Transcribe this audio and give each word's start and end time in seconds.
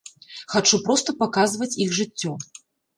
Хачу 0.53 0.79
проста 0.89 1.17
паказваць 1.21 1.71
іх 1.89 1.97
жыццё. 2.03 2.39